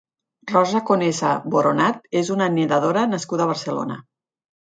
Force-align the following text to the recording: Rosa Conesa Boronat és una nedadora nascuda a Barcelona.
Rosa 0.51 0.79
Conesa 0.87 1.33
Boronat 1.55 2.09
és 2.23 2.31
una 2.37 2.47
nedadora 2.55 3.05
nascuda 3.13 3.45
a 3.47 3.51
Barcelona. 3.53 3.99